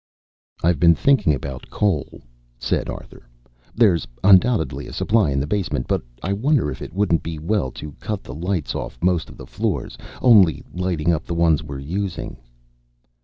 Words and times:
"I've 0.63 0.79
been 0.79 0.95
thinking 0.95 1.35
about 1.35 1.69
coal," 1.69 2.23
said 2.57 2.89
Arthur. 2.89 3.29
"There's 3.75 4.07
undoubtedly 4.23 4.87
a 4.87 4.93
supply 4.93 5.29
in 5.29 5.39
the 5.39 5.45
basement, 5.45 5.85
but 5.87 6.01
I 6.23 6.33
wonder 6.33 6.71
if 6.71 6.81
it 6.81 6.91
wouldn't 6.91 7.21
be 7.21 7.37
well 7.37 7.69
to 7.73 7.91
cut 7.99 8.23
the 8.23 8.33
lights 8.33 8.73
off 8.73 8.97
most 9.03 9.29
of 9.29 9.37
the 9.37 9.45
floors, 9.45 9.99
only 10.19 10.63
lighting 10.73 11.13
up 11.13 11.25
the 11.25 11.35
ones 11.35 11.61
we're 11.61 11.77
using." 11.77 12.37